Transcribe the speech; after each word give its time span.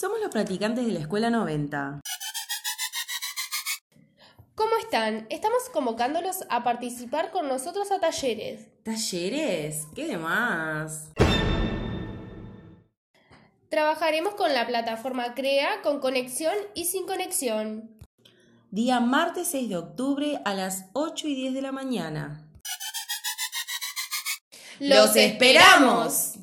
Somos 0.00 0.20
los 0.20 0.30
practicantes 0.30 0.86
de 0.86 0.92
la 0.92 1.00
Escuela 1.00 1.28
90. 1.28 2.02
¿Cómo 4.54 4.76
están? 4.76 5.26
Estamos 5.28 5.68
convocándolos 5.72 6.44
a 6.50 6.62
participar 6.62 7.32
con 7.32 7.48
nosotros 7.48 7.90
a 7.90 7.98
talleres. 7.98 8.68
¿Talleres? 8.84 9.88
¿Qué 9.96 10.06
demás? 10.06 11.10
Trabajaremos 13.70 14.36
con 14.36 14.54
la 14.54 14.68
plataforma 14.68 15.34
CREA 15.34 15.82
con 15.82 15.98
conexión 15.98 16.54
y 16.76 16.84
sin 16.84 17.04
conexión. 17.04 17.90
Día 18.70 19.00
martes 19.00 19.48
6 19.48 19.68
de 19.68 19.76
octubre 19.78 20.40
a 20.44 20.54
las 20.54 20.84
8 20.92 21.26
y 21.26 21.34
10 21.34 21.54
de 21.54 21.62
la 21.62 21.72
mañana. 21.72 22.48
¡Los 24.78 25.16
esperamos! 25.16 26.34